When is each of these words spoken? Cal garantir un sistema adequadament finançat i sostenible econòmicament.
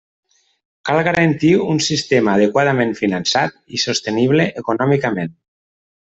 Cal 0.89 1.01
garantir 1.07 1.51
un 1.73 1.81
sistema 1.89 2.33
adequadament 2.39 2.93
finançat 3.03 3.57
i 3.79 3.85
sostenible 3.87 4.47
econòmicament. 4.63 5.35